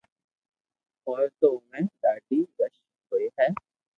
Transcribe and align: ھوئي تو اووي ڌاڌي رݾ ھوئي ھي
ھوئي 1.03 1.25
تو 1.39 1.47
اووي 1.53 1.81
ڌاڌي 2.01 2.39
رݾ 2.57 2.73
ھوئي 3.07 3.27
ھي 3.37 3.47